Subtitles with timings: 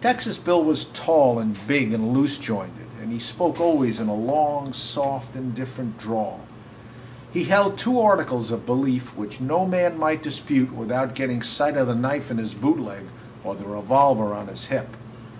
[0.00, 4.14] Texas Bill was tall and big and loose jointed, and he spoke always in a
[4.14, 6.38] long, soft, indifferent drawl.
[7.32, 11.88] He held two articles of belief which no man might dispute without getting sight of
[11.88, 13.02] the knife in his bootleg
[13.42, 14.96] or the revolver on his hip.